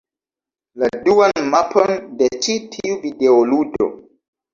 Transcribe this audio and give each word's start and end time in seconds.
La 0.83 0.87
duan 1.07 1.43
mapon 1.51 1.93
de 2.21 2.29
ĉi 2.47 2.55
tiu 2.77 2.97
videoludo. 3.05 3.91